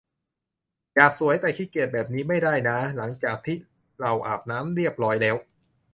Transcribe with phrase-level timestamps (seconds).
[0.95, 3.57] อยากสวย แต่ขี้เกียจ แบบนี้ไม่ได้น้าหลังจากที่
[4.01, 5.35] เราอาบน้ำเรียบร้อยแล้ว